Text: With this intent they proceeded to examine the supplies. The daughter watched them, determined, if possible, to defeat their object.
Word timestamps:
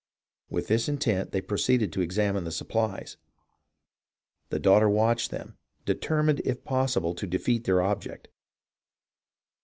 With 0.49 0.65
this 0.65 0.89
intent 0.89 1.31
they 1.31 1.41
proceeded 1.41 1.93
to 1.93 2.01
examine 2.01 2.43
the 2.43 2.51
supplies. 2.51 3.17
The 4.49 4.57
daughter 4.57 4.89
watched 4.89 5.29
them, 5.29 5.59
determined, 5.85 6.41
if 6.43 6.63
possible, 6.63 7.13
to 7.13 7.27
defeat 7.27 7.65
their 7.65 7.83
object. 7.83 8.29